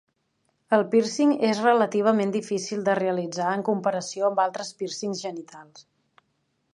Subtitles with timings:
[0.75, 5.87] El pírcing és relativament difícil de realitzar en comparació amb altres pírcings genitals.